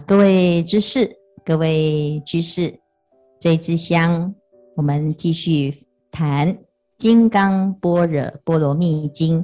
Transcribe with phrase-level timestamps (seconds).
[0.00, 2.80] 各位知识，各位居士，
[3.38, 4.34] 这支香，
[4.74, 6.52] 我们继续谈
[6.98, 9.42] 《金刚般若波罗蜜经》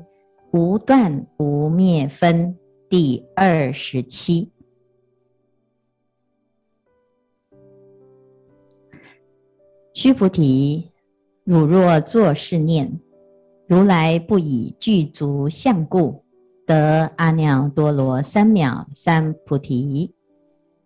[0.53, 2.57] 无断无灭分
[2.89, 4.50] 第二十七。
[9.95, 10.90] 须菩提，
[11.45, 13.01] 汝若作是念：
[13.68, 16.25] 如来不以具足相故，
[16.67, 20.12] 得阿耨多罗三藐三菩提。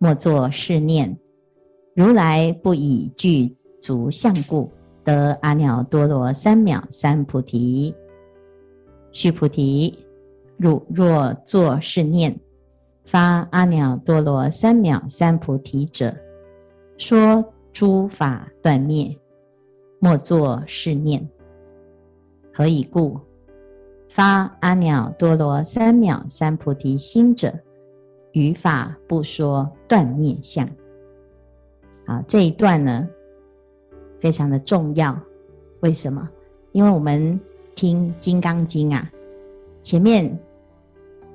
[0.05, 1.19] 莫作是念，
[1.95, 4.71] 如来不以具足相故，
[5.03, 7.95] 得阿耨多罗三藐三菩提。
[9.13, 9.99] 须菩提，
[10.59, 12.39] 汝若作是念，
[13.07, 16.15] 发阿耨多罗三藐三菩提者，
[16.99, 17.43] 说
[17.73, 19.17] 诸法断灭，
[20.01, 21.27] 莫作是念。
[22.53, 23.19] 何以故？
[24.11, 27.51] 发阿耨多罗三藐三菩提心者。
[28.35, 30.69] 语法不说断灭相。
[32.05, 33.09] 好，这一段呢，
[34.21, 35.17] 非常的重要。
[35.81, 36.29] 为什么？
[36.73, 37.41] 因为我们
[37.77, 39.09] 听《金刚经》啊，
[39.85, 40.37] 前面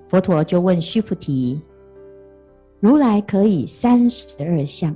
[0.10, 1.62] 佛陀就问须菩提
[2.82, 4.94] ：“如来可以三十二相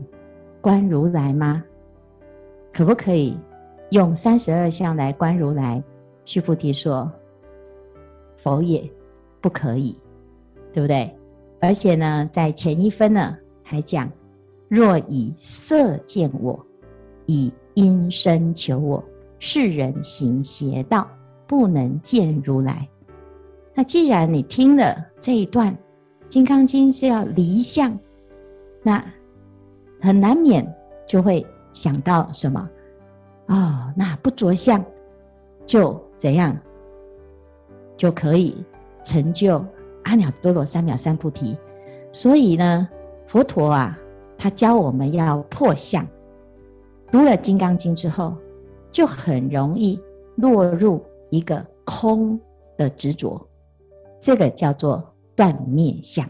[0.60, 1.64] 观如来吗？
[2.74, 3.38] 可不可以
[3.92, 5.82] 用三十二相来观如来？”
[6.26, 7.10] 须菩提说
[8.36, 8.84] ：“否也，
[9.40, 9.98] 不可以，
[10.74, 11.10] 对不对？”
[11.64, 14.12] 而且呢，在前一分呢，还讲：
[14.68, 16.60] 若以色见我，
[17.26, 19.02] 以音声求我，
[19.40, 21.10] 是人行邪道，
[21.48, 22.86] 不能见如来。
[23.74, 25.72] 那既然你听了这一段
[26.28, 27.98] 《金刚经》是要离相，
[28.82, 29.02] 那
[30.02, 30.70] 很难免
[31.08, 32.70] 就会想到什么？
[33.48, 34.84] 哦，那不着相
[35.66, 36.54] 就怎样
[37.96, 38.54] 就可以
[39.06, 39.66] 成就？
[40.04, 41.58] 阿耨多罗三藐三菩提，
[42.12, 42.88] 所以呢，
[43.28, 43.98] 佛陀啊，
[44.38, 46.06] 他教我们要破相。
[47.12, 48.36] 读了《金刚经》之后，
[48.92, 50.00] 就很容易
[50.36, 52.40] 落入一个空
[52.78, 53.40] 的执着，
[54.20, 55.04] 这个叫做
[55.36, 56.28] 断灭相。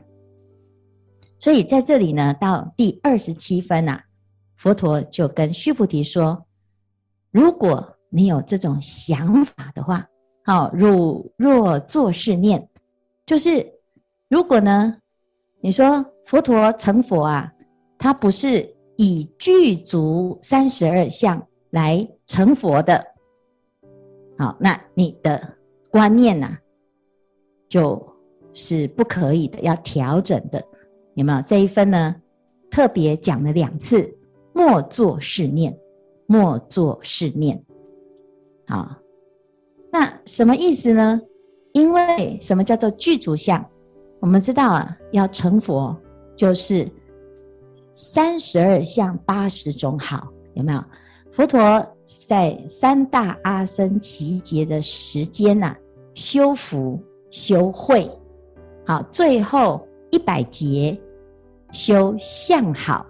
[1.40, 4.04] 所以在这里呢，到第二十七分啊，
[4.58, 6.46] 佛陀就跟须菩提说：
[7.32, 10.06] 如果你有这种想法的话，
[10.46, 12.70] 好，汝若作是念。
[13.26, 13.66] 就是，
[14.28, 14.98] 如果呢，
[15.62, 17.52] 你说佛陀成佛啊，
[17.98, 23.04] 他不是以具足三十二相来成佛的，
[24.38, 25.56] 好，那你的
[25.90, 26.60] 观念呢、啊，
[27.70, 28.06] 就
[28.54, 30.62] 是不可以的，要调整的，
[31.14, 31.42] 有没有？
[31.44, 32.16] 这一分呢，
[32.70, 34.14] 特别讲了两次，
[34.54, 35.78] 莫作是念，
[36.26, 37.64] 莫作是念，
[38.68, 38.98] 好，
[39.92, 41.22] 那什么意思呢？
[41.74, 43.64] 因为什么叫做具足相？
[44.20, 45.96] 我们知道啊，要成佛
[46.36, 46.90] 就是
[47.92, 50.84] 三十二相八十种好，有没有？
[51.32, 51.86] 佛陀
[52.28, 55.78] 在三大阿僧只劫的时间呐、啊，
[56.14, 56.98] 修福
[57.32, 58.10] 修慧，
[58.86, 60.96] 好，最后一百劫
[61.72, 63.04] 修相好，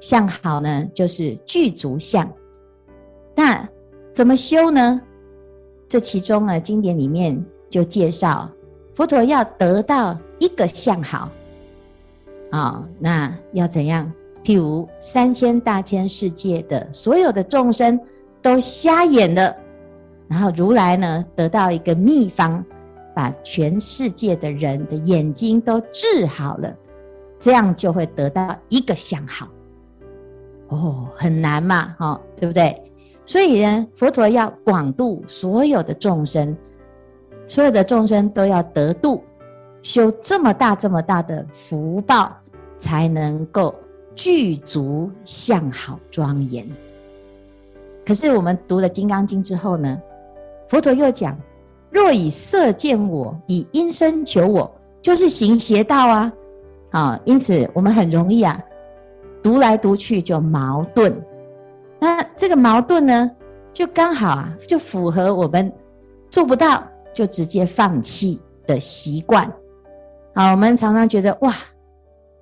[0.00, 2.28] 相好呢就是具足相。
[3.36, 3.66] 那
[4.12, 5.00] 怎么修呢？
[5.88, 7.40] 这其中啊，经典里面。
[7.70, 8.50] 就介绍
[8.94, 11.30] 佛陀要得到一个相好，
[12.50, 14.12] 啊，那要怎样？
[14.44, 17.98] 譬如三千大千世界的所有的众生
[18.42, 19.54] 都瞎眼了，
[20.28, 22.62] 然后如来呢得到一个秘方，
[23.14, 26.74] 把全世界的人的眼睛都治好了，
[27.38, 29.48] 这样就会得到一个相好。
[30.68, 32.82] 哦，很难嘛，哈，对不对？
[33.24, 36.56] 所以呢，佛陀要广度所有的众生。
[37.50, 39.24] 所有的众生都要得度，
[39.82, 42.30] 修这么大这么大的福报，
[42.78, 43.74] 才能够
[44.14, 46.64] 具足相好庄严。
[48.06, 50.00] 可是我们读了《金刚经》之后呢，
[50.68, 51.36] 佛陀又讲：
[51.90, 54.70] 若以色见我，以音声求我，
[55.02, 56.32] 就是行邪道啊！
[56.92, 58.62] 啊，因此我们很容易啊，
[59.42, 61.12] 读来读去就矛盾。
[61.98, 63.28] 那这个矛盾呢，
[63.72, 65.72] 就刚好啊，就符合我们
[66.30, 66.86] 做不到。
[67.12, 69.50] 就直接放弃的习惯，
[70.34, 71.54] 好，我们常常觉得哇，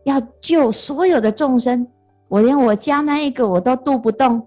[0.05, 1.87] 要救所有的众生，
[2.29, 4.47] 我连我家那一个我都渡不动，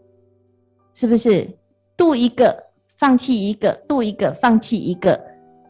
[0.94, 1.50] 是不是？
[1.98, 2.56] 渡一个
[2.98, 5.20] 放弃一个，渡一个放弃一个，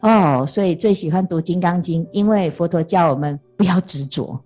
[0.00, 4.38] 哦，所以最喜欢读《金刚经》，因为佛陀教我们不要执着，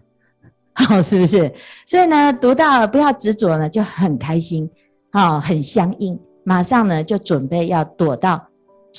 [0.73, 1.53] 好， 是不是？
[1.85, 4.69] 所以呢，读到不要执着呢，就很开心，
[5.13, 8.45] 好，很相应，马上呢就准备要躲到。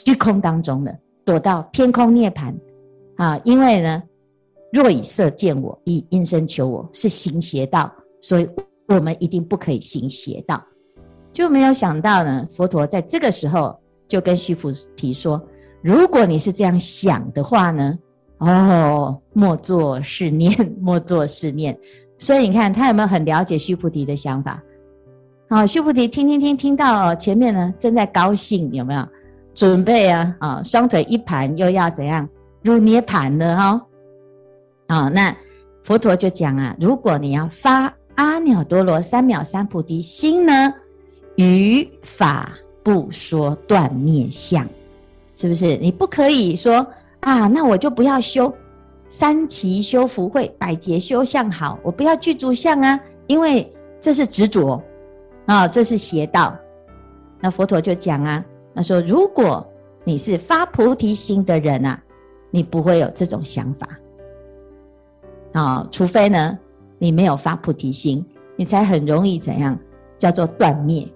[0.05, 0.95] 虚空当中的，
[1.25, 2.53] 躲到偏空涅槃
[3.15, 3.39] 啊！
[3.44, 4.03] 因为呢，
[4.71, 7.91] 若以色见我，以音声求我，是行邪道，
[8.21, 8.47] 所以
[8.88, 10.63] 我们一定不可以行邪道。
[11.33, 13.75] 就没有想到呢，佛陀在这个时候
[14.07, 15.41] 就跟须菩提说：
[15.81, 17.97] 如果你是这样想的话呢，
[18.38, 21.77] 哦，莫作是念， 莫作是念。
[22.19, 24.61] 所以你看他有没有很了解须菩提的想法？
[25.49, 29.07] 好，须菩提听听听，听到前面呢正在高兴，有没有
[29.57, 30.36] 准备啊？
[30.39, 32.30] 啊，双腿一盘，又要怎样
[32.62, 33.81] 入涅槃了哈？
[34.86, 35.36] 啊，那
[35.83, 40.71] 佛陀就讲啊，如果你要发阿耨多罗三藐三菩提心呢，
[41.38, 42.51] 于法
[42.83, 44.63] 不说断灭相，
[45.36, 45.75] 是不是？
[45.77, 46.86] 你不可以说
[47.21, 48.54] 啊，那我就不要修
[49.09, 53.68] 三期修福慧，百劫修相好，我不要具足相啊，因为
[54.00, 54.80] 这是执着。
[55.48, 56.54] 啊、这是邪道。
[57.39, 58.44] 那佛陀就讲啊，
[58.77, 59.68] 他说：如果
[60.03, 62.00] 你是发菩提心的人啊，
[62.51, 63.89] 你不会有这种想法。
[65.51, 66.59] 啊、除非呢，
[67.00, 68.24] 你没有发菩提心，
[68.56, 69.75] 你才很容易怎样
[70.19, 71.07] 叫做断灭。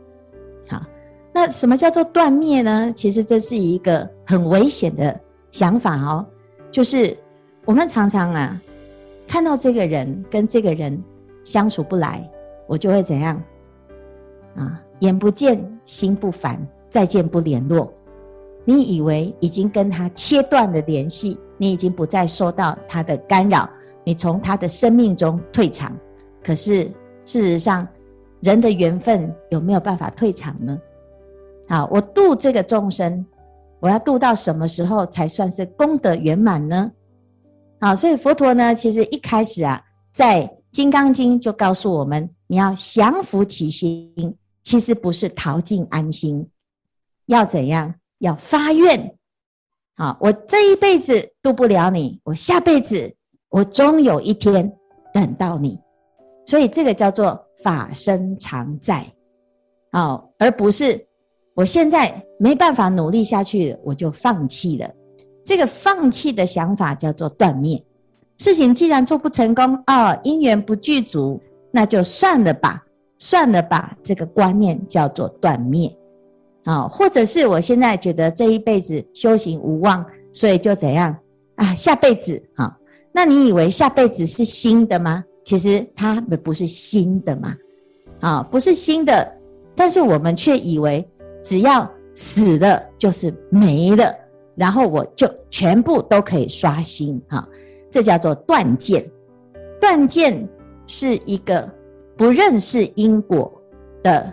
[0.68, 0.84] 好，
[1.31, 2.92] 那什么叫做断灭呢？
[2.96, 5.19] 其实这是一个很危险的
[5.52, 6.25] 想法哦。
[6.72, 7.16] 就是
[7.66, 8.60] 我们常常啊，
[9.28, 11.00] 看到这个人跟这个人
[11.44, 12.28] 相处不来，
[12.66, 13.40] 我就会怎样？
[14.56, 16.60] 啊，眼不见心不烦，
[16.92, 17.92] 再见不联络。
[18.64, 23.68] 你以为已经跟他切断了联系，你已经不再受到他的干扰，
[24.04, 25.98] 你从他的生命中退场。
[26.44, 26.84] 可是
[27.26, 27.88] 事实上，
[28.42, 30.80] 人的缘分有没有办法退场呢？
[31.68, 33.26] 好，我度这个众生，
[33.80, 36.92] 我要度到什么时候才算是功德圆满呢？
[37.80, 39.82] 好，所以佛陀呢，其实一开始啊，
[40.14, 44.36] 在《金刚经》就告诉我们，你要降伏其心。
[44.64, 46.48] 其实不是逃进安心，
[47.31, 47.95] 要怎样？
[48.19, 49.16] 要发愿。
[49.95, 53.13] 好，我这一辈子度不了你，我下辈子
[53.50, 54.72] 我终有一天
[55.13, 55.80] 等到你。
[56.45, 59.06] 所以这个叫做法身常在，
[59.92, 61.07] 好，而不是
[61.56, 64.89] 我现在没办法努力下去，我就放弃了。
[65.45, 67.81] 这个放弃的想法叫做断灭。
[68.38, 71.42] 事情既然做不成功，哦，因缘不具足，
[71.72, 72.83] 那就算了吧。
[73.19, 75.95] 算了吧，这个观念叫做断灭，
[76.63, 81.16] 啊，或者是我现在觉得这一辈子修行无望，所以就怎样
[81.56, 81.74] 啊？
[81.75, 82.78] 下辈子啊？
[83.12, 85.24] 那你以为下辈子是新的吗？
[85.44, 87.56] 其实它不是新的嘛，
[88.19, 89.31] 啊，不是新的，
[89.75, 91.08] 但是我们却以为
[91.44, 94.16] 只要死了就是没了，
[94.56, 97.48] 然后我就全部都可以刷新，哈，
[97.90, 99.06] 这叫做断见，
[99.80, 100.48] 断见
[100.88, 101.69] 是一个。
[102.18, 103.52] 不认识因果
[104.04, 104.31] 的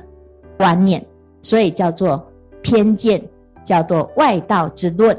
[0.58, 1.02] 观念，
[1.48, 2.22] 所以叫做
[2.60, 3.22] 偏见，
[3.64, 5.18] 叫做外道之论。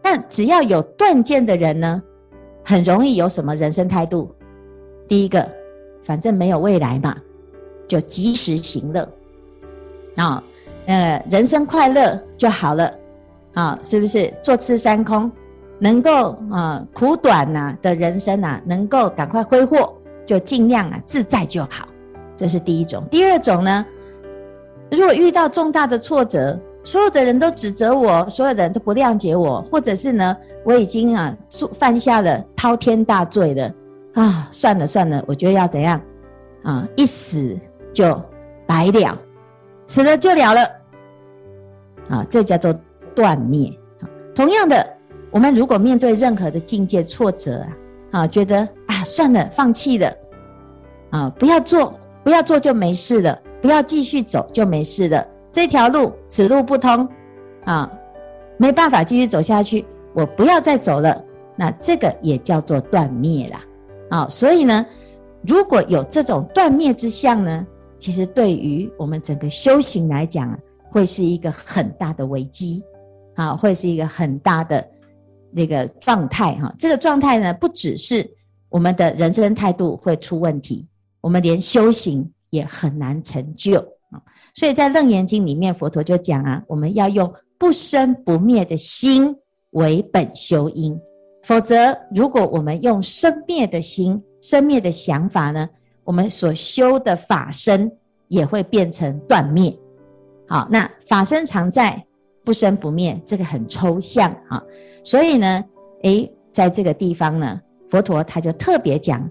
[0.00, 2.00] 那只要有断见的人呢，
[2.64, 4.32] 很容易有什么人生态度？
[5.08, 5.44] 第一个，
[6.04, 7.16] 反正没有未来嘛，
[7.88, 9.08] 就及时行乐
[10.14, 10.40] 啊，
[10.86, 12.94] 呃，人生快乐就好了
[13.54, 14.32] 啊，是不是？
[14.40, 15.28] 坐吃山空，
[15.80, 19.92] 能够啊苦短呐的人生啊，能够赶快挥霍。
[20.24, 21.88] 就尽量啊自在就好，
[22.36, 23.02] 这是第一种。
[23.10, 23.84] 第二种呢，
[24.96, 31.34] 如果遇到重大的挫折，所有的人都指责我，所有的人都不谅解我，或者是呢，我已经啊
[31.72, 33.72] 犯下了滔天大罪了
[34.14, 36.00] 啊，算了算了，我觉得要怎样
[36.62, 37.56] 啊，一死
[37.92, 38.20] 就
[38.66, 39.18] 白了，
[39.86, 40.60] 死了就了了
[42.08, 42.74] 啊，这叫做
[43.14, 43.72] 断灭。
[44.34, 44.86] 同样的，
[45.30, 47.68] 我们如果面对任何的境界挫折啊。
[48.12, 48.58] 啊，觉得
[48.88, 50.14] 啊，算了，放弃了，
[51.12, 55.26] 啊，不要做，不要做就没事了，不要继续走就没事了。
[55.50, 57.08] 这条路此路不通，
[57.64, 57.90] 啊，
[58.56, 61.22] 没办法继续走下去，我不要再走了。
[61.56, 63.64] 那这个也叫做断灭啦，
[64.10, 64.86] 啊，所以呢，
[65.46, 67.66] 如果有这种断灭之相呢，
[67.98, 70.58] 其实对于我们整个修行来讲啊，
[70.90, 72.82] 会是一个很大的危机，
[73.34, 74.86] 啊，会是一个很大的。
[75.54, 78.26] 那个状态哈，这个状态呢，不只是
[78.70, 80.88] 我们的人生态度会出问题，
[81.22, 83.78] 我们连修行也很难成就
[84.10, 84.20] 啊。
[84.52, 89.34] 所以在《楞严经》里面，佛陀就讲啊，我们要用不生不灭的心
[89.70, 91.00] 为本修因，
[91.44, 95.66] 否则如果我们用生灭的心、生灭的想法呢，
[96.04, 97.90] 我们所修的法身
[98.28, 99.74] 也会变成断灭。
[100.46, 102.04] 好，那法身常在。
[102.44, 104.60] 不生不灭，这个很抽象啊，
[105.04, 105.64] 所以呢，
[106.02, 109.30] 诶，在这个地方呢，佛陀他就特别讲，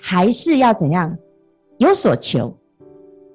[0.00, 1.16] 还是要怎样
[1.78, 2.54] 有所求，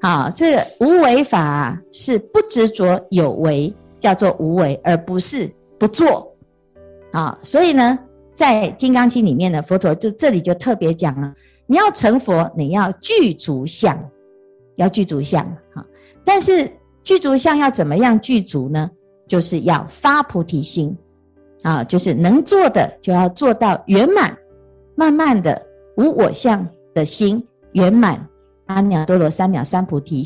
[0.01, 6.33] 好，这个无为法是不执着有为，叫做无为，而不是不做，
[7.11, 7.99] 啊，所以呢，
[8.33, 11.33] 在《金刚经》里面呢，佛陀就这里就特别讲了，
[11.67, 13.97] 你要成佛，你要具足相，
[14.75, 15.85] 要具足相啊。
[16.23, 16.71] 但是
[17.03, 18.89] 具足相要怎么样具足呢？
[19.27, 20.95] 就是要发菩提心
[21.63, 24.37] 啊，就是能做的就要做到圆满，
[24.95, 25.61] 慢慢的
[25.95, 28.27] 无我相的心圆满，
[28.67, 30.23] 阿耨多罗三藐三菩提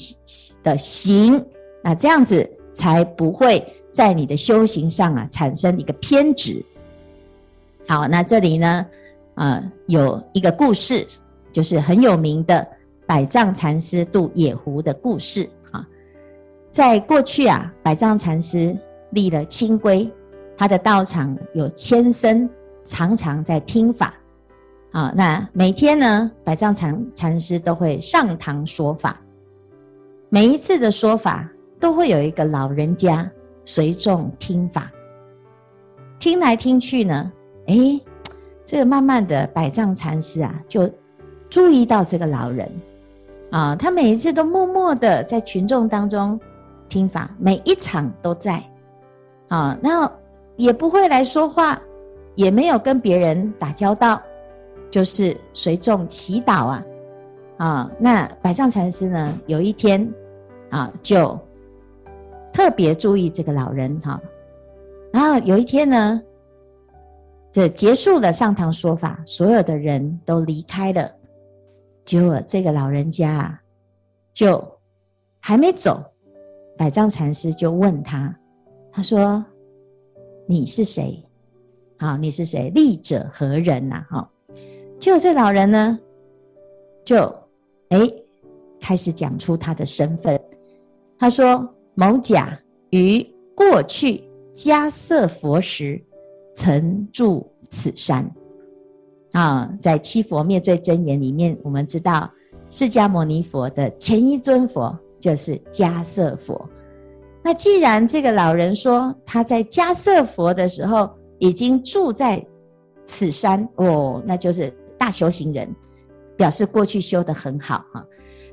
[0.64, 1.44] 的行，
[1.84, 6.64] 那这样子才不会在你的修行上啊产生一个偏执。
[7.88, 8.86] 好，那这里呢，
[9.36, 11.06] 呃，有一个故事，
[11.52, 12.68] 就是很有名的
[13.06, 15.88] 百丈禅师渡野狐的故事啊。
[16.72, 18.76] 在过去啊，百丈禅师
[19.12, 20.12] 立了清规，
[20.58, 22.50] 他的道场有千僧，
[22.86, 24.14] 常常在听法。
[24.96, 29.20] 啊，那每天呢，百丈禅禅师都会上堂说法。
[30.30, 31.46] 每一次的说法，
[31.82, 33.30] 都会有一个老人家
[33.66, 34.90] 随众听法。
[36.18, 37.30] 听来听去呢，
[37.68, 38.00] 哎，
[38.66, 40.90] 这个慢慢的，百丈禅师啊，就
[41.50, 42.72] 注意到这个老人。
[43.52, 46.40] 啊，他每一次都默默的在群众当中
[46.88, 48.64] 听法，每一场都在。
[49.50, 50.10] 啊，那
[50.56, 51.78] 也不会来说话，
[52.36, 54.22] 也没有跟别人打交道。
[54.92, 56.86] 就是随众祈祷啊，
[57.58, 60.10] 啊，那百丈禅师呢，有一天
[60.70, 61.38] 啊，就
[62.54, 64.22] 特别注意这个老人哈、
[65.12, 66.22] 然后有一天呢，
[67.52, 71.12] 这结束了上堂说法，所有的人都离开了，
[72.06, 73.62] 结果这个老人家啊，
[74.34, 74.64] 就
[75.40, 76.02] 还没走，
[76.78, 78.34] 百丈禅师就问他，
[78.92, 79.44] 他说
[80.48, 81.22] ：“你是谁？
[81.98, 82.70] 啊，你是谁？
[82.70, 84.06] 利者何人呐？
[84.10, 84.30] 哈。”
[84.98, 86.00] 就这老人呢，
[87.04, 87.22] 就
[87.90, 88.00] 哎
[88.80, 90.40] 开始讲出他的身份。
[91.20, 92.58] 他说：“某甲
[92.90, 93.26] 于
[93.56, 94.24] 过去
[94.56, 96.02] 迦叶佛时，
[96.54, 98.30] 曾住此山。”
[99.34, 102.30] 啊，在七佛灭罪真言里面，我们知道
[102.72, 106.68] 释迦牟尼佛的前一尊佛就是迦叶佛。
[107.44, 112.44] 那既然这个老人说他在迦叶佛的时候已经住在
[113.06, 114.74] 此山，哦，那就是。
[115.06, 115.70] 大修行人
[116.36, 118.04] 表示过去修得很好哈，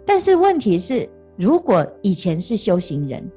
[0.04, 3.32] 但是问题是，如果以前是修行人，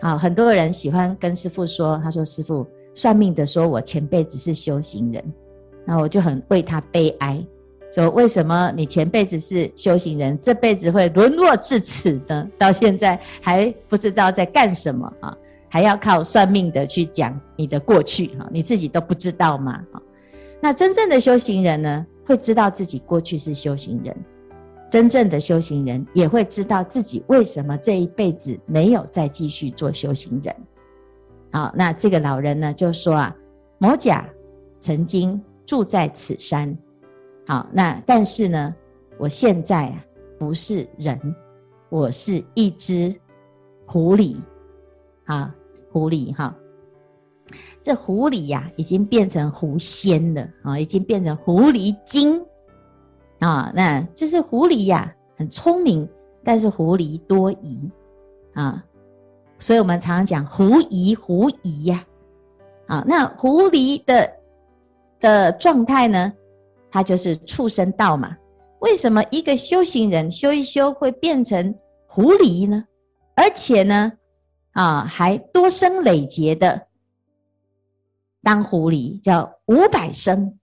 [0.00, 5.22] 啊，很多人喜欢跟师傅说，他说师傅算命的说我前辈子是修行人，
[5.84, 7.46] 那我就很为他悲哀，
[7.92, 12.48] 说为什么你前辈子是修行人，这辈子会沦落至此呢？
[12.56, 15.36] 到现在还不知道在干什么啊，
[15.68, 19.84] 还要靠算命的去讲你的过去哈，你自己都不知道吗？
[20.60, 24.14] 那真正的修行人呢，会知道自己过去是修行人；
[24.90, 30.54] 真正的修行人也会知道自己为什么这一辈子没有再继续做修行人。
[31.52, 33.36] 好，那这个老人呢，就说啊，
[33.78, 34.28] 某甲
[34.80, 36.76] 曾经住在此山。
[37.46, 38.74] 好，那但是呢，
[39.18, 40.04] 我现在啊
[40.38, 41.18] 不是人，
[41.88, 43.14] 我是一只
[43.86, 44.36] 狐狸。
[45.24, 45.54] 啊，
[45.92, 46.54] 狐狸哈。
[47.80, 52.44] 这狐狸呀、已经变成狐仙了啊，已经变成狐狸精
[53.38, 53.70] 啊。
[53.74, 56.08] 那这是狐狸呀、很聪明，
[56.42, 57.90] 但是狐狸多疑
[58.54, 58.84] 啊。
[59.58, 62.04] 所以我们常常讲狐疑狐疑呀。
[62.86, 64.32] 啊，那狐狸的
[65.18, 66.32] 的状态呢，
[66.90, 68.36] 它就是畜生道嘛。
[68.80, 71.74] 为什么一个修行人修一修会变成
[72.06, 72.84] 狐狸呢？
[73.34, 74.12] 而且呢，
[74.72, 76.85] 啊，还多生累劫的。
[78.46, 80.56] 当狐狸叫五百生，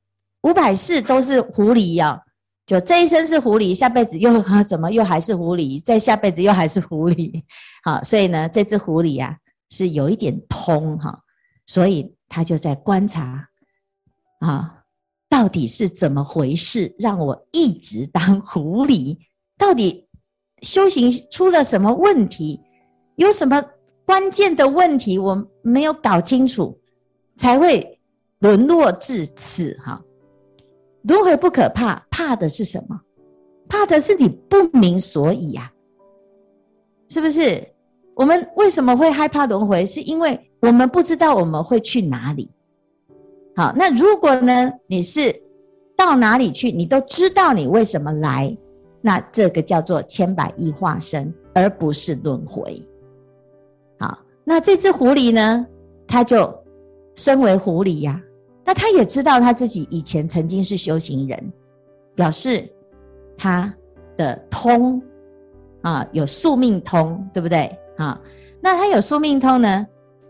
[0.43, 2.17] 五百世都是狐狸呀、
[2.65, 5.83] 就这一生是狐狸，下辈子又怎么又还是狐狸？
[5.83, 7.43] 再下辈子又还是狐狸。
[7.83, 9.37] 好，所以呢，这只狐狸、啊、
[9.69, 11.19] 是有一点通哈，
[11.65, 13.49] 所以他就在观察
[14.39, 14.83] 啊，
[15.27, 19.17] 到底是怎么回事，让我一直当狐狸？
[19.57, 20.07] 到底
[20.61, 22.61] 修行出了什么问题？
[23.17, 23.61] 有什么
[24.05, 26.79] 关键的问题我没有搞清楚？
[27.35, 27.99] 才会
[28.39, 30.01] 沦落至此哈。
[31.03, 32.99] 轮回不可怕，怕的是什么？
[33.67, 35.71] 怕的是你不明所以呀，
[37.09, 37.65] 是不是？
[38.15, 39.85] 我们为什么会害怕轮回？
[39.85, 42.49] 是因为我们不知道我们会去哪里。
[43.55, 44.71] 好，那如果呢？
[44.87, 45.33] 你是
[45.97, 46.71] 到哪里去？
[46.71, 48.55] 你都知道你为什么来，
[49.01, 52.81] 那这个叫做千百亿化身，而不是轮回。
[53.99, 55.65] 好，那这只狐狸呢？
[56.07, 56.62] 它就。
[57.15, 58.21] 身为狐狸呀，
[58.65, 61.53] 那他也知道他自己以前曾经是修行人，
[62.15, 62.67] 表示
[63.37, 63.73] 他
[64.17, 65.01] 的通
[65.81, 68.19] 啊，有宿命通，对不对啊？
[68.61, 69.85] 那他有宿命通呢，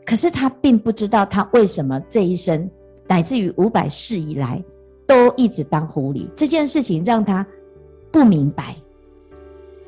[0.05, 2.69] 可是他并不知道他为什么这一生
[3.07, 4.63] 乃至于五百世以来，
[5.05, 6.27] 都一直当狐狸。
[6.35, 7.45] 这件事情让他
[8.11, 8.75] 不明白。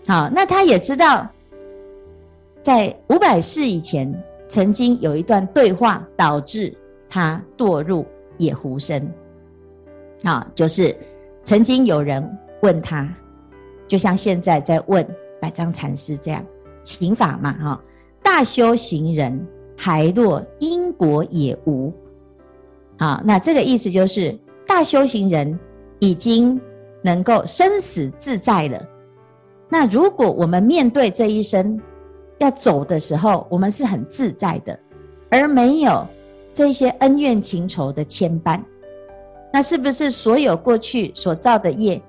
[0.07, 1.27] 好，那他也知道，
[2.61, 4.13] 在五百世以前，
[4.47, 6.71] 曾经有一段对话，导致
[7.09, 8.05] 他堕入
[8.37, 9.11] 野狐身。
[10.23, 10.95] 啊，就是
[11.43, 12.27] 曾经有人
[12.61, 13.07] 问他，
[13.87, 15.05] 就像现在在问
[15.39, 16.43] 百丈禅师这样，
[16.83, 17.83] 请法嘛，哈，
[18.23, 19.39] 大修行人
[19.77, 21.93] 还落因果也无。
[22.97, 24.35] 啊，那这个意思就是
[24.65, 25.59] 大修行人
[25.99, 26.59] 已经
[27.03, 28.83] 能够生死自在了。
[29.69, 31.79] 那如果我们面对这一生
[32.39, 34.79] 要走的时候，我们是很自在的，
[35.29, 36.07] 而没有
[36.55, 38.59] 这些恩怨情仇的牵绊。
[39.53, 42.01] 那是不是所有过去所造的业，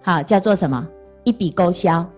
[0.00, 0.88] 好叫做什么？
[1.24, 2.08] 一笔勾销，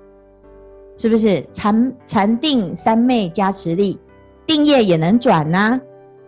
[0.97, 1.44] 是不是？
[1.52, 3.99] 禅禅定三昧加持力，
[4.47, 5.80] 定业也能转呐、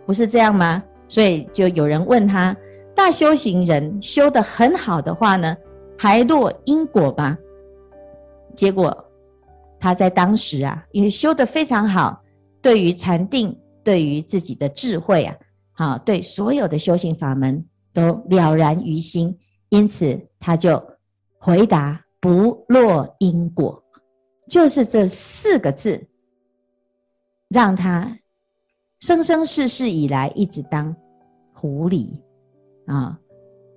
[0.05, 0.83] 不是这样吗？
[1.07, 2.55] 所以就有人问他：
[2.93, 5.55] 大修行人修得很好的话呢，
[5.97, 7.37] 还落因果吗？
[8.55, 9.05] 结果
[9.79, 12.21] 他在当时啊，因为修得非常好，
[12.61, 15.37] 对于禅定，对于自己的智慧啊，
[15.71, 17.65] 好，对所有的修行法门。
[17.93, 19.35] 都了然于心，
[19.69, 20.79] 因此他就
[21.39, 23.83] 回答不落因果，
[24.47, 26.07] 就是这四个字，
[27.49, 28.15] 让他
[28.99, 30.95] 生生世世以来一直当
[31.53, 32.21] 狐狸
[32.85, 33.19] 啊！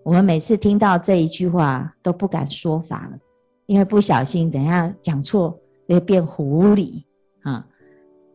[0.05, 3.19] 我们每次听到这一句话都不敢说法了，
[3.65, 7.03] 因为不小心等下讲错会变狐狸
[7.41, 7.67] 啊！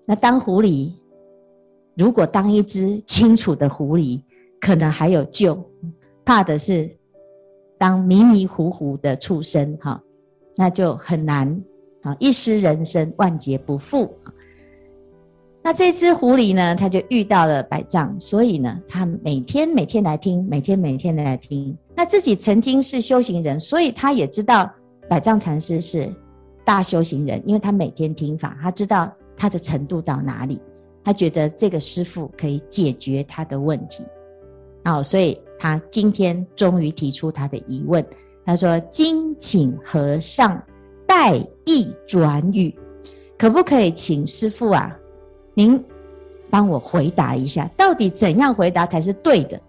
[0.04, 0.92] 那当狐狸，
[1.96, 4.22] 如果当一只清楚的狐狸。
[4.58, 5.64] 可能还有救，
[6.24, 6.90] 怕的是
[7.78, 10.02] 当迷迷糊糊的畜生哈，
[10.56, 11.62] 那就很难
[12.02, 12.16] 啊！
[12.20, 14.12] 一失人身，万劫不复。
[15.62, 21.78] 那这只狐狸呢，他就遇到了百丈，所以呢，他每天每天来听，每天每天来听。
[21.96, 24.72] 那自己曾经是修行人，所以他也知道
[25.08, 26.12] 百丈禅师是
[26.64, 30.60] 大修行人，因为他每天听法，他知道他的程度到哪里，
[31.06, 34.04] 他觉得这个师傅可以解决他的问题。
[34.84, 38.04] 好，所以他今天终于提出他的疑问。
[38.44, 40.62] 他说：“今请和尚
[41.08, 42.74] 代意转语，
[43.38, 44.96] 可不可以请师傅啊？
[45.54, 45.84] 您
[46.50, 49.60] 帮我回答一下，到底怎样回答才是对的？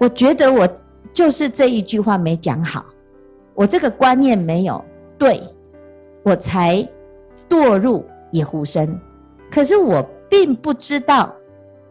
[0.00, 0.68] 我觉得我
[1.12, 2.84] 就是这一句话没讲好，
[3.54, 4.84] 我这个观念没有
[5.16, 5.40] 对，
[6.24, 6.86] 我才
[7.48, 8.98] 堕入野狐身。
[9.48, 11.34] 可是我并不知道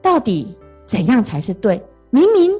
[0.01, 2.57] 到底怎样才是对。”明明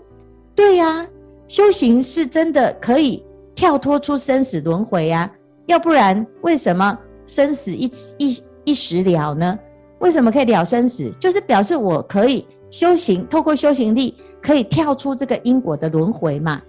[0.53, 1.07] 对呀、啊，
[1.47, 5.31] 修行是真的可以跳脱出生死轮回呀，
[5.65, 9.57] 要不然为什么生死一一一时了呢？
[9.99, 11.09] 为什么可以了生死？
[11.19, 16.61] 就是表示我可以修行，透过修行力可以跳出这个因果的轮回嘛？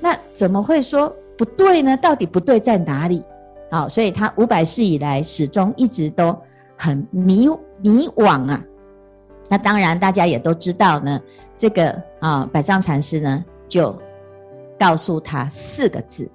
[0.00, 1.96] 那怎么会说不对呢？
[1.96, 3.24] 到底不对在哪里？
[3.70, 6.36] 好，所以他五百世以来始终一直都
[6.76, 7.48] 很迷
[7.84, 8.64] 迷惘啊。
[9.46, 11.20] 那当然，大家也都知道呢。
[11.54, 13.94] 这个啊，百丈禅师呢，就
[14.78, 16.28] 告诉他四个字，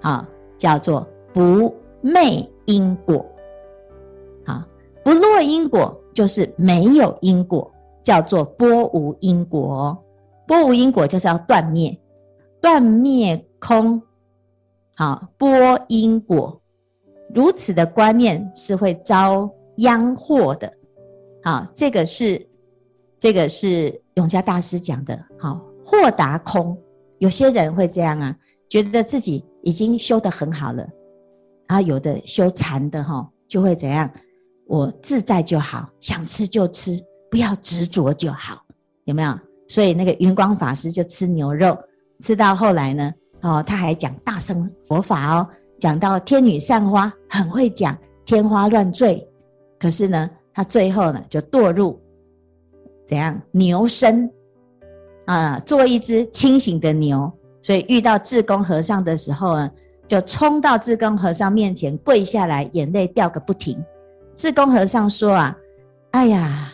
[0.00, 3.24] 啊，叫做不昧因果，
[4.46, 4.66] 啊，
[5.04, 7.70] 不落因果就是没有因果，
[8.02, 9.96] 叫做拨无因果。
[10.46, 11.96] 拨无因果就是要断灭，
[12.60, 14.00] 断灭空，
[14.96, 15.46] 好，拨
[15.88, 16.58] 因果，
[17.34, 20.72] 如此的观念是会遭殃祸的。
[21.46, 22.44] 好，这个是，
[23.20, 25.16] 这个是永嘉大师讲的。
[25.38, 26.76] 好，豁达空，
[27.18, 28.36] 有些人会这样啊，
[28.68, 30.84] 觉得自己已经修得很好了，
[31.68, 34.10] 然后有的修禅的哈，就会怎样？
[34.66, 38.60] 我自在就好，想吃就吃，不要执着就好，
[39.04, 39.32] 有没有？
[39.68, 41.78] 所以那个云光法师就吃牛肉，
[42.22, 49.24] 吃到后来呢，哦，他还讲大乘佛法哦，讲到天女散花，很会讲，天花乱坠，
[49.78, 50.28] 可是呢。
[50.56, 52.00] 他最后呢，就堕入
[53.06, 54.28] 怎样牛身
[55.26, 55.60] 啊？
[55.66, 59.70] 做一只清醒的牛，所以遇到智公和尚的时候呢，
[60.08, 63.78] 就冲到智公和尚面前跪下来，眼泪掉个不停。
[64.34, 65.54] 智公和尚说：“啊，
[66.12, 66.72] 哎呀，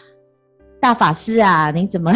[0.81, 2.13] 大法师啊，你怎么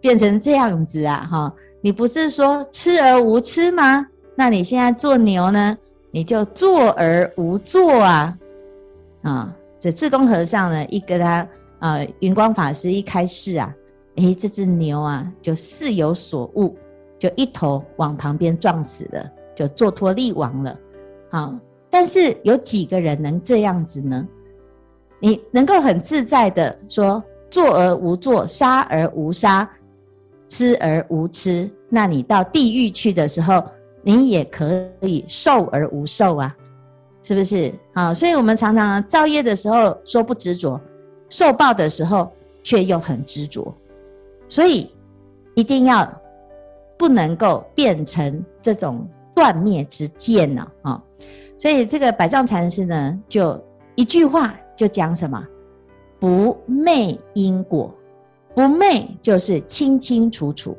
[0.00, 1.28] 变成这样子啊？
[1.30, 4.06] 哈，你不是说吃而无吃吗？
[4.34, 5.76] 那你现在做牛呢？
[6.12, 8.38] 你就坐而无坐啊，
[9.20, 13.74] 啊。”这智公和尚呢，一跟他呃云光法师一开示啊，
[14.16, 16.76] 诶，这只牛啊就似有所悟，
[17.18, 20.78] 就一头往旁边撞死了，就坐脱力亡了。
[21.30, 24.28] 好，但是有几个人能这样子呢？
[25.18, 29.68] 你能够很自在的说坐而无坐，杀而无杀，
[30.46, 33.64] 吃而无吃，那你到地狱去的时候，
[34.02, 36.54] 你也可以受而无受啊，
[37.22, 37.72] 是不是？
[37.92, 40.80] 啊，所以我们常常造业的时候说不执着，
[41.28, 42.30] 受报的时候
[42.62, 43.74] 却又很执着，
[44.48, 44.90] 所以
[45.54, 46.10] 一定要
[46.96, 51.02] 不能够变成这种断灭之见呢，啊，
[51.58, 53.62] 所以这个百丈禅师呢，就
[53.94, 55.42] 一句话就讲什么，
[56.18, 57.92] 不昧因果。
[58.52, 60.76] 不昧就是清清楚楚，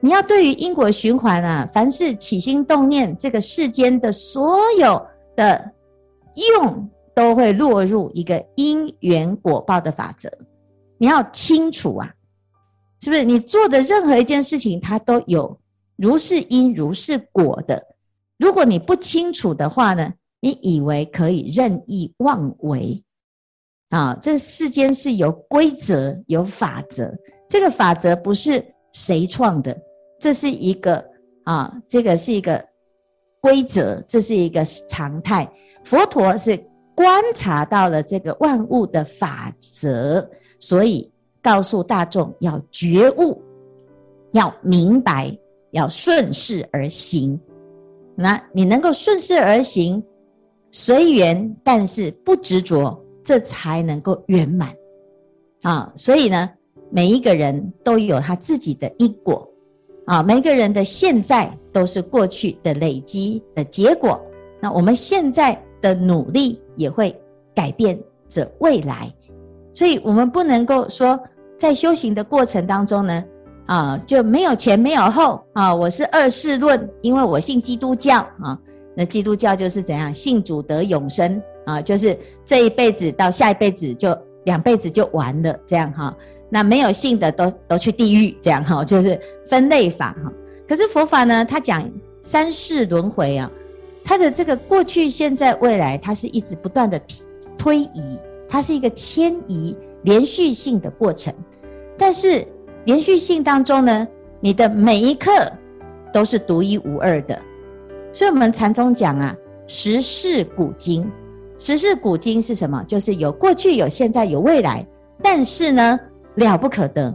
[0.00, 5.00] 你要对于因果循环啊，凡是起心动念，这个世间的所有
[5.36, 5.70] 的
[6.36, 10.30] 用，都会落入一个因缘果报的法则。
[10.98, 12.14] 你要清楚啊，
[13.00, 13.24] 是不是？
[13.24, 15.58] 你做的任何一件事情，它都有
[15.96, 17.82] 如是因如是果的。
[18.38, 23.02] 如果你不清楚的话呢，你以为可以任意妄为。
[23.90, 27.12] 啊，这世间是有规则、有法则。
[27.48, 29.76] 这个法则不是谁创的，
[30.18, 31.04] 这是一个
[31.44, 32.64] 啊，这个是一个
[33.40, 35.46] 规则，这是一个常态。
[35.84, 36.56] 佛陀是
[36.94, 41.10] 观察到了这个万物的法则，所以
[41.42, 43.40] 告诉大众要觉悟，
[44.32, 45.36] 要明白，
[45.70, 47.38] 要顺势而行。
[48.14, 50.02] 那你能够顺势而行，
[50.70, 52.98] 随缘，但是不执着。
[53.24, 54.74] 这才能够圆满
[55.62, 55.92] 啊！
[55.94, 56.50] 所以呢，
[56.90, 59.48] 每一个人都有他自己的因果
[60.06, 64.20] 啊，每个人的现在都是过去的累积的结果。
[64.60, 67.14] 那我们现在的努力也会
[67.54, 67.98] 改变
[68.30, 69.12] 着未来，
[69.74, 71.20] 所以我们不能够说
[71.58, 73.24] 在修行的过程当中呢，
[73.66, 78.58] 啊，就没有前没有后啊，我是二世论，因为我信基督教啊，
[78.96, 81.38] 那基督教就是怎样，信主得永生。
[81.64, 86.12] 啊，就是这一辈子到下一辈子就两辈子就完了，这样哈。
[86.50, 89.16] 那没有信的都都去地狱，这样哈，就是
[89.46, 90.32] 分类法哈。
[90.66, 91.88] 可是佛法呢，它讲
[92.24, 93.48] 三世轮回啊，
[94.04, 97.00] 它的这个过去、现在、未来，它是一直不断的
[97.56, 101.32] 推移，它是一个迁移连续性的过程。
[101.96, 102.46] 但是
[102.84, 104.06] 连续性当中呢，
[104.40, 105.30] 你的每一刻
[106.12, 107.38] 都是独一无二的。
[108.12, 109.36] 所以我们禅宗讲啊，
[109.66, 111.10] 十事古今。
[111.58, 112.82] 十事古今是什么？
[112.88, 114.84] 就是有过去、有现在、有未来，
[115.22, 115.98] 但是呢，
[116.34, 117.14] 了不可得，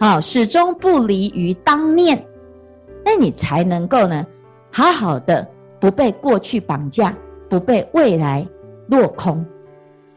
[0.00, 2.24] 好，始终不离于当念，
[3.04, 4.26] 那你才能够呢，
[4.74, 5.46] 好好的
[5.78, 7.14] 不被过去绑架，
[7.48, 8.44] 不被未来
[8.88, 9.46] 落空。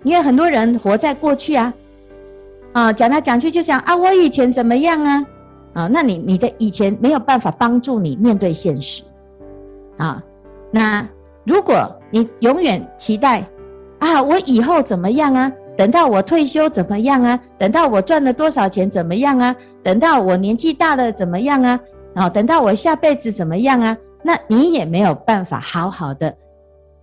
[0.01, 1.71] 因为很多人活在过去啊，
[2.73, 5.25] 啊，讲来讲去就讲啊，我以前怎么样啊，
[5.73, 9.03] 啊，那你你的以前没有办法帮助你面对现实，
[9.97, 10.23] 啊，
[10.71, 11.07] 那。
[11.45, 13.41] 如果你永远期待
[13.99, 15.49] 啊，我以后怎么样啊？
[15.77, 17.39] 等到我退休怎么样啊？
[17.57, 19.55] 等到我赚了多少钱怎么样啊？
[19.81, 21.79] 等到我年纪大了怎么样啊？
[22.15, 23.95] 啊等到我下辈子怎么样啊？
[24.27, 26.35] 那你也没有办法好好的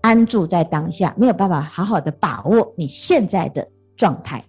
[0.03, 4.45] 安住在当下，没有办法好好的把握你现在的状态。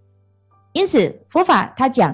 [0.74, 2.14] 因此，佛法他讲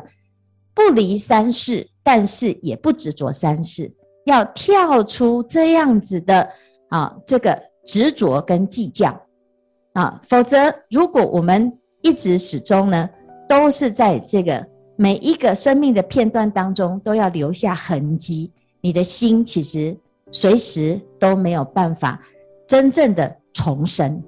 [0.76, 3.92] 不离三世，但是也不执着三世，
[4.26, 6.48] 要跳出这样子的
[6.90, 7.60] 啊，这个。
[7.84, 9.20] 执着跟计较
[9.94, 13.10] 啊，否则如果我们一直始终呢，
[13.50, 14.64] 都是在这个
[14.96, 19.98] 每一个生命的片段当中都要留下痕迹，你的心其实
[20.32, 22.20] 随时都没有办法
[22.68, 24.22] 真正的重生。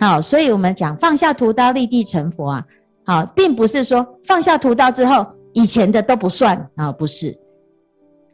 [0.00, 2.66] 好，所以我们讲放下屠刀立地成佛啊，
[3.04, 7.36] 好，并不是说放下屠刀之后以前的都不算啊，不是。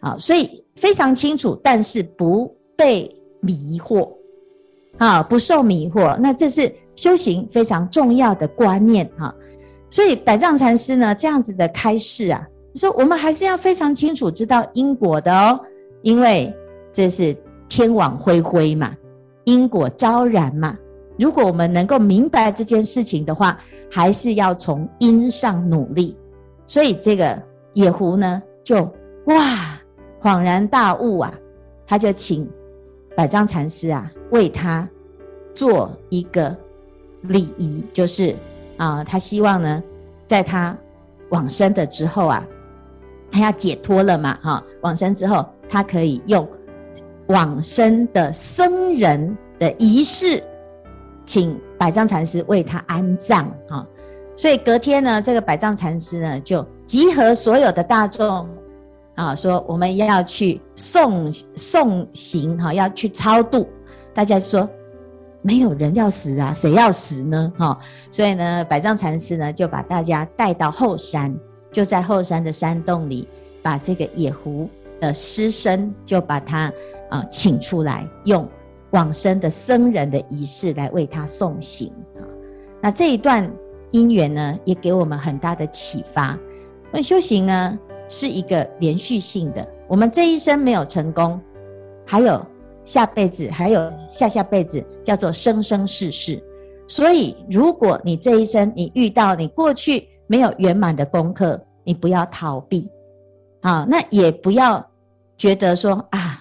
[0.01, 4.09] 好，所以非常清楚，但是不被迷惑。
[4.99, 9.35] 啊，不受迷惑，那这是修行非常重要的观念哈。
[9.91, 15.59] 所以百丈禅师呢，这样子的开示啊，说我们还是要非常清楚知道因果的哦，
[16.03, 16.55] 因为
[16.95, 17.37] 这是
[17.69, 18.97] 天网恢恢嘛，
[19.45, 20.79] 因果昭然嘛。
[21.19, 23.59] 如果我们能够明白这件事情的话，
[23.91, 26.17] 还是要从因上努力。
[26.67, 27.41] 所以这个
[27.75, 28.91] 野狐呢，就
[29.27, 29.35] 哇
[30.23, 31.35] 恍然大悟啊，
[31.87, 32.49] 他就请。
[33.17, 34.89] 百丈禅师啊，为他
[35.55, 36.53] 做一个
[37.21, 38.35] 礼仪，就是
[38.77, 39.81] 啊，他希望呢，
[40.27, 40.77] 在他
[41.29, 42.45] 往生的之后啊，
[43.31, 46.45] 他要解脱了嘛，哈，往生之后，他可以用
[47.29, 50.43] 往生的僧人的仪式，
[51.25, 53.87] 请百丈禅师为他安葬，哈，
[54.37, 58.49] 所以隔天呢，这个百丈禅师呢，就集合所有的大众。
[59.15, 63.69] 啊，说我们要去送送行哈，要去超度。
[64.13, 64.69] 大家说
[65.41, 67.53] 没有人要死啊，谁要死呢？
[67.57, 67.79] 哈，
[68.11, 71.33] 所以呢，百丈禅师呢就把大家带到后山
[71.71, 73.29] 就在后山的山洞里，
[73.63, 74.69] 把这个野狐
[75.01, 76.73] 的尸身就把他
[77.15, 78.49] 啊、请出来，用
[78.91, 82.27] 往生的僧人的仪式来为他送行啊。
[82.83, 83.49] 那这一段
[83.93, 86.37] 因缘呢，也给我们很大的启发。
[86.91, 89.65] 那修行呢，是一个连续性的。
[89.87, 91.41] 我们这一生没有成功，
[92.05, 92.45] 还有
[92.85, 96.43] 下辈子，还有下下辈子，叫做生生世世。
[96.89, 102.91] 所以，如果你这一生你遇到你过去没有圆满的功课，你不要逃避，
[103.61, 104.85] 啊，那也不要
[105.37, 106.34] 觉得说啊，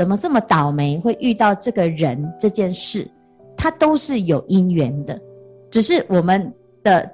[0.00, 3.06] 怎么这么倒霉会遇到这个人这件事，
[3.54, 5.20] 它都是有因缘的，
[5.70, 6.50] 只是我们
[6.82, 7.06] 的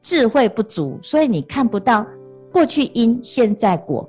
[0.00, 2.06] 智慧不足，所以你看不到
[2.50, 4.08] 过去因现在果，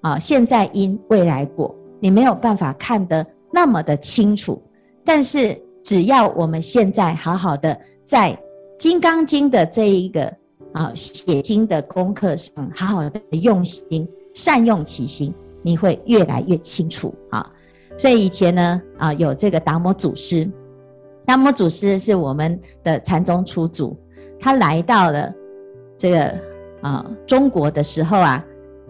[0.00, 4.58] 啊，现在因未来果，你没有办法看得那么的清楚，
[5.04, 5.60] 但是。
[5.84, 8.30] 只要我们现在好好的在
[8.78, 10.32] 《金刚经》的这一个
[10.72, 17.48] 啊写经的功课上，好好的用心，善用其心，你会越来越清楚啊。
[17.96, 20.48] 所以以前呢啊有这个达摩祖师，
[21.24, 23.96] 达摩祖师是我们的禅宗初祖，
[24.40, 25.32] 他来到了
[25.96, 26.34] 这个
[26.80, 28.44] 啊中国的时候啊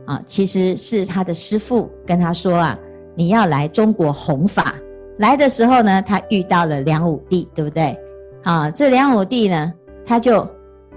[0.06, 2.78] 啊，其实是他的师父跟他说啊，
[3.14, 4.74] 你要来中国弘法。
[5.18, 7.96] 来的时候呢，他遇到了梁武帝，对不对？
[8.44, 9.72] 啊，这梁武帝呢，
[10.06, 10.48] 他就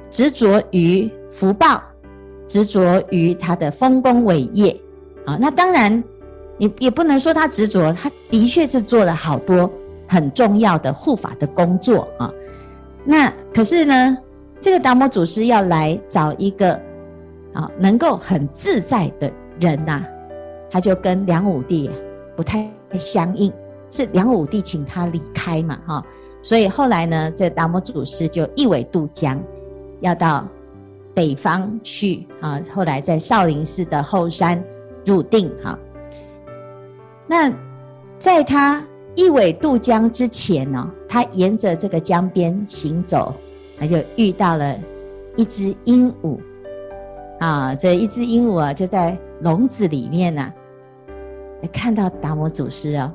[0.10, 1.84] 执着于福报，
[2.48, 4.76] 执着于他的丰功伟业。
[5.26, 6.04] 啊，那当然，
[6.58, 9.70] 也也不能说他执着，他的确是做了好多
[10.08, 12.32] 很重要的护法的工作啊。
[13.04, 14.18] 那可是呢，
[14.62, 16.74] 这个达摩祖师要来找一个
[17.54, 20.04] 啊，能够很自在的人呐、
[20.70, 21.90] 他就跟梁武帝
[22.36, 23.52] 不太相应。
[23.92, 26.04] 是梁武帝请他离开嘛，哈，
[26.42, 29.42] 所以后来呢，这达摩祖师就一苇渡江，
[30.02, 30.46] 要到
[31.14, 32.60] 北方去啊。
[32.74, 34.62] 后来在少林寺的后山
[35.06, 35.78] 入定，哈。
[37.28, 37.52] 那
[38.18, 38.84] 在他
[39.15, 43.34] 一苇渡江之前呢，他沿着这个江边行走，
[43.80, 44.78] 他就遇到了
[45.36, 46.38] 一只鹦鹉
[47.39, 47.74] 啊。
[47.76, 50.54] 这一只鹦鹉啊，就在笼子里面呢，
[51.72, 53.12] 看到达摩祖师哦。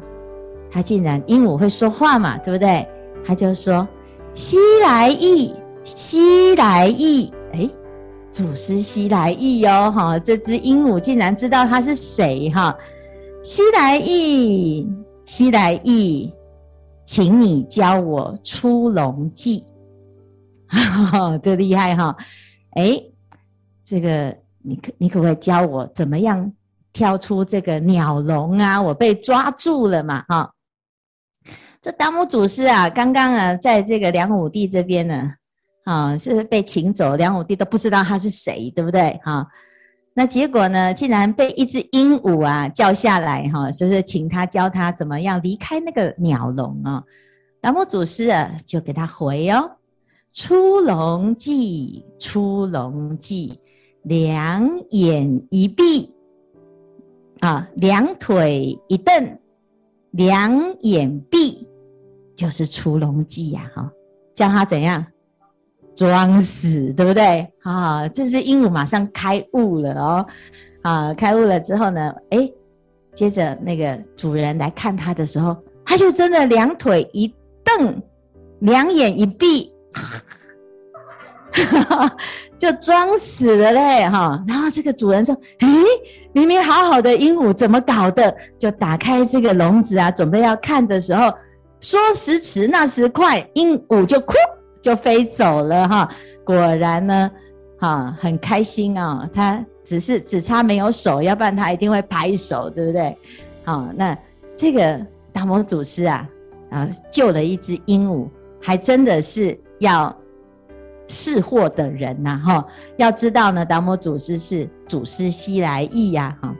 [0.70, 2.86] 他竟然鹦鹉会说话嘛，对不对？
[3.24, 3.86] 他就说
[4.34, 7.68] ：“西来意，西来意。”哎，
[8.30, 10.18] 祖师西来意哟，哈！
[10.18, 12.76] 这只鹦鹉竟然知道他是谁哈？
[13.42, 14.86] 西来意，
[15.24, 16.32] 西来意，
[17.04, 19.64] 请你教我出笼记，
[20.68, 22.16] 哈， 这厉害哈！
[22.76, 23.02] 哎，
[23.84, 26.52] 这个你可你可不可以教我怎么样
[26.92, 28.80] 跳出这个鸟笼啊？
[28.80, 30.52] 我被抓住了嘛，哈！
[31.82, 35.32] 这达摩祖师啊，刚刚啊，在这个梁武帝这边呢，
[35.84, 39.18] 啊，是被请走，梁武帝都不知道他是谁，对不对？
[39.24, 39.46] 哈，
[40.14, 47.02] 那结果呢，竟然被一只鹦鹉啊叫下来，哈，就是请他教他怎么样离开那个鸟笼啊。
[47.60, 49.70] 达摩祖师啊，就给他回哦：
[50.32, 53.58] 出笼记，出笼记，
[54.02, 56.12] 两眼一闭，
[57.40, 59.38] 啊，两腿一蹬，
[60.12, 61.66] 两眼闭。
[62.36, 63.92] 就是出笼记呀，哈，
[64.34, 65.04] 叫他怎样
[65.94, 67.46] 装死，对不对？
[67.62, 70.26] 啊，这只鹦鹉马上开悟了哦，
[70.82, 72.50] 啊，开悟了之后呢，哎，
[73.14, 77.32] 接着那个主人来看它的时候，它就真的两腿一
[77.64, 78.02] 蹬，
[78.60, 79.72] 两眼一闭，
[82.58, 84.42] 就装死了嘞，哈。
[84.46, 85.68] 然后这个主人说：“哎，
[86.32, 91.32] 明明好好的鹦鹉，怎么搞的？”就打开这个笼子啊，准备要看的时候。
[91.82, 94.34] 说时迟，那时快，鹦鹉就哭
[94.80, 96.10] 就飞走了哈。
[96.44, 97.30] 果然呢，
[97.78, 99.28] 哈很开心啊。
[99.32, 103.16] 他只是只差没有手，要不然他一定会拍手，对不对？
[103.64, 104.16] 好，那
[104.56, 105.00] 这个
[105.32, 106.28] 达摩祖师啊，
[106.70, 108.28] 啊救了一只鹦鹉，
[108.60, 110.14] 还真的是要
[111.08, 112.66] 识货的人呐哈。
[112.96, 116.54] 要知道呢，达摩祖师是祖师西来意呀哈。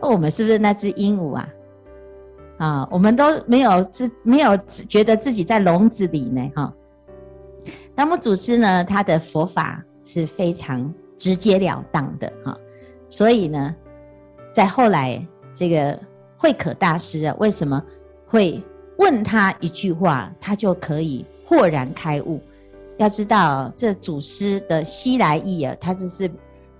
[0.00, 1.48] 那我们是不是那只鹦鹉啊？
[2.58, 4.56] 啊，我们都没有自没有
[4.88, 6.72] 觉得自己在笼子里呢，哈。
[7.94, 12.56] 达摩祖师呢，他的佛法是非常直截了当的，哈。
[13.10, 13.74] 所以呢，
[14.52, 15.24] 在后来
[15.54, 15.98] 这个
[16.38, 17.82] 慧可大师啊，为什么
[18.26, 18.62] 会
[18.98, 22.40] 问他一句话，他就可以豁然开悟？
[22.96, 26.30] 要知道，这祖师的西来意啊，他就是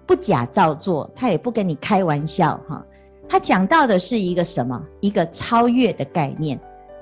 [0.07, 2.85] 不假造作，他也不跟你开玩笑，哈。
[3.29, 4.83] 他讲到的是一个什么？
[5.01, 6.59] 一个超越的概念。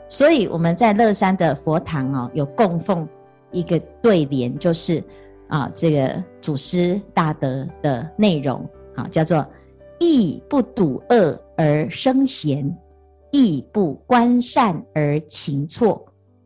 [0.08, 3.08] 所以我们在乐山的佛堂哦，有供奉
[3.52, 5.02] 一个对联，就是
[5.48, 9.46] 啊，这个祖师大德的内容啊，叫做
[9.98, 12.76] 亦不睹恶而生贤，
[13.32, 16.04] 亦不观善而勤错，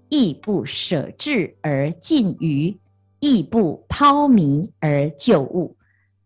[0.08, 2.76] 亦不舍智而近愚，
[3.20, 5.76] 亦不抛迷而就悟，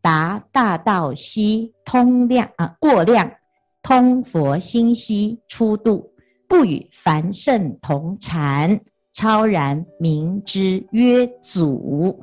[0.00, 3.30] 达大道悉通量啊，过量
[3.82, 6.10] 通佛心悉出度，
[6.48, 8.80] 不与凡圣同禅，
[9.18, 12.16] 超然明之曰祖。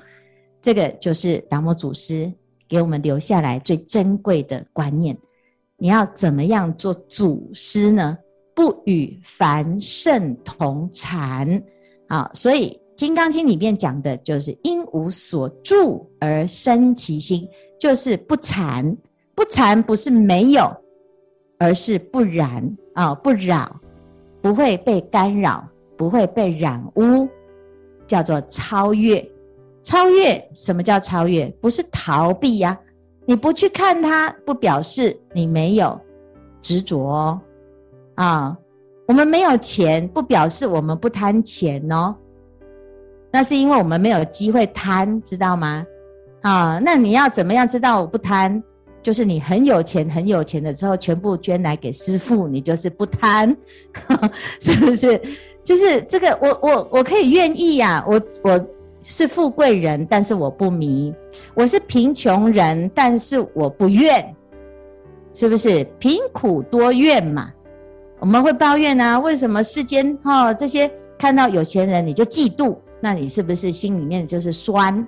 [0.62, 2.32] 这个就是达摩祖师
[2.70, 5.16] 给我们留下来最珍贵的观念。
[5.76, 8.18] 你要怎么样做祖师呢？
[8.56, 11.62] 不与凡圣同禅。
[12.08, 17.46] 啊，所以《金刚经》里面讲的就是因无所住而生其心，
[17.78, 18.96] 就是不禅。
[19.36, 20.74] 不禅不是没有，
[21.60, 23.78] 而是不染啊，不扰，
[24.42, 27.28] 不会被干扰，不会被染污，
[28.08, 29.24] 叫做超越。
[29.84, 31.46] 超越，什么叫超越？
[31.62, 32.76] 不是逃避呀、
[33.26, 36.00] 你不去看它，不表示你没有
[36.62, 37.42] 执着哦。
[38.16, 38.58] 啊，
[39.08, 42.16] 我们没有钱，不表示我们不贪钱哦。
[43.32, 45.86] 那是因为我们没有机会贪，知道吗？
[46.42, 48.64] 啊，那你要怎么样知道我不贪？
[49.04, 53.56] 就是你很有钱，很有钱的时候，全部捐来给师父，你就是不贪，
[54.60, 55.22] 是不是？
[55.66, 58.66] 就是这个，我我我可以愿意呀、啊，我我。
[59.08, 61.14] 是富贵人，但是我不迷；
[61.54, 64.36] 我是贫穷人，但是我不怨，
[65.32, 65.84] 是不是？
[66.00, 67.54] 贫苦多怨嘛？
[68.18, 72.76] 我们会抱怨啊，为什么世间哈、哦、这些看到有钱人你就嫉妒？
[73.00, 75.08] 那你是不是心里面就是酸？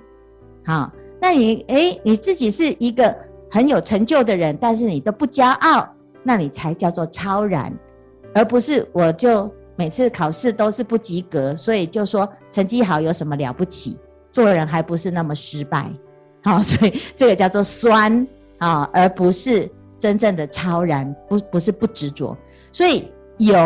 [0.64, 3.12] 好、那你诶，你自己是一个
[3.50, 5.84] 很有成就的人，但是你都不骄傲，
[6.22, 7.76] 那你才叫做超然，
[8.32, 9.52] 而不是我就。
[9.78, 13.96] 每次考试都是不及格，所以就说成绩好有什么了不起？
[14.32, 15.88] 做人还不是那么失败，
[16.42, 18.26] 好， 所以这个叫做酸
[18.58, 22.36] 啊，而不是真正的超然，不不是不执着。
[22.72, 23.56] 所以有，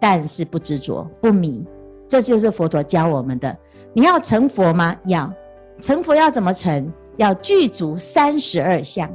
[0.00, 1.64] 但是不执着，不迷，
[2.08, 3.56] 这就是佛陀教我们的。
[3.92, 4.96] 你要成佛吗？
[5.04, 5.32] 要
[5.80, 6.92] 成佛要怎么成？
[7.18, 9.08] 要具足三十二相，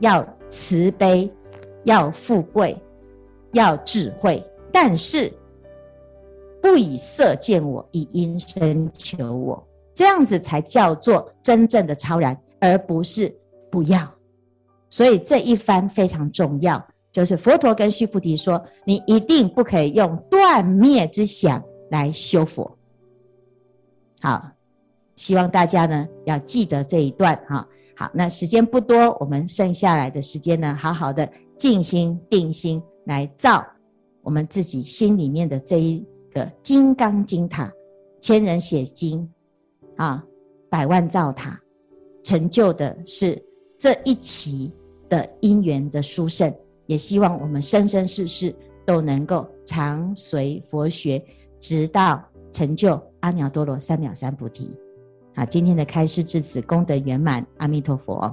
[0.00, 1.32] 要慈悲，
[1.84, 2.76] 要富贵，
[3.52, 5.32] 要智慧，但是。
[6.66, 13.32] 不以色见我，以音声求我，这样子才叫做真正的超然，而不是
[13.70, 14.12] 不要。
[14.90, 22.76] 所以这一番非常重要，就是佛陀跟须菩提说：“你一定不可以用断灭之想来修佛。”
[24.20, 24.50] 好，
[25.14, 27.64] 希望大家呢要记得这一段哈。
[27.96, 33.64] 好，那时间不多，我们剩下来的时间呢，好好的静心定心来造
[34.20, 36.04] 我们自己心里面的这一。
[36.36, 37.72] 的金刚经塔，
[38.20, 39.26] 千人写经，
[39.96, 40.22] 啊，
[40.68, 41.58] 百万造塔，
[42.22, 43.42] 成就的是
[43.78, 44.70] 这一期
[45.08, 51.24] 的因缘的殊胜，也希望我们生生世世都能够常随佛学，
[51.58, 52.22] 直到
[52.52, 54.70] 成就阿耨多罗三藐三菩提。
[55.34, 58.30] 好，今天的开示至此，功德圆满，阿弥陀佛。